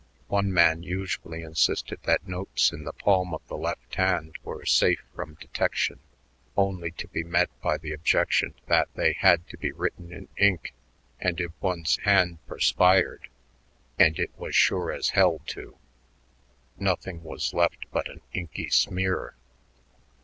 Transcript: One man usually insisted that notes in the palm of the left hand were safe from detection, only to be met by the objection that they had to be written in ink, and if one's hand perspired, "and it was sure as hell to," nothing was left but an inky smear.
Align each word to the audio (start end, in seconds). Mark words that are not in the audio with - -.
One 0.29 0.51
man 0.51 0.81
usually 0.81 1.43
insisted 1.43 1.99
that 2.05 2.27
notes 2.27 2.71
in 2.71 2.85
the 2.85 2.91
palm 2.91 3.35
of 3.35 3.47
the 3.47 3.55
left 3.55 3.93
hand 3.93 4.33
were 4.41 4.65
safe 4.65 5.03
from 5.13 5.35
detection, 5.35 5.99
only 6.57 6.89
to 6.93 7.07
be 7.09 7.23
met 7.23 7.51
by 7.61 7.77
the 7.77 7.91
objection 7.91 8.55
that 8.65 8.87
they 8.95 9.13
had 9.13 9.47
to 9.49 9.57
be 9.57 9.71
written 9.71 10.11
in 10.11 10.27
ink, 10.37 10.73
and 11.19 11.39
if 11.39 11.51
one's 11.61 11.97
hand 11.97 12.39
perspired, 12.47 13.29
"and 13.99 14.17
it 14.17 14.31
was 14.39 14.55
sure 14.55 14.91
as 14.91 15.09
hell 15.09 15.39
to," 15.53 15.77
nothing 16.79 17.21
was 17.23 17.53
left 17.53 17.85
but 17.91 18.09
an 18.09 18.21
inky 18.33 18.71
smear. 18.71 19.35